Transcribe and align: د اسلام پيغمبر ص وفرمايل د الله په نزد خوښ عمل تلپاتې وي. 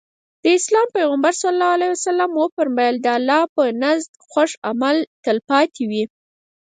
د 0.43 0.45
اسلام 0.59 0.87
پيغمبر 0.97 1.33
ص 1.41 1.43
وفرمايل 2.39 2.95
د 3.01 3.07
الله 3.17 3.41
په 3.55 3.63
نزد 3.83 4.11
خوښ 4.29 4.51
عمل 4.69 4.97
تلپاتې 5.25 5.83
وي. 5.89 6.03